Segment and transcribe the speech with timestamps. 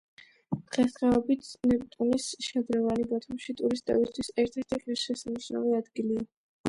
[0.75, 6.27] დღესდღეობით ნეპტუნის შადრევანი, ბათუმში ტურისტებისთვის ერთ-ერთი ღირსშესანიშნავი ადგილია.